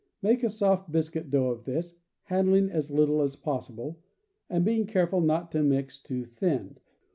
[0.23, 3.99] Make a soft biscuit dough of this, handling as little as possible,
[4.49, 6.79] and being careful not to mix too thin.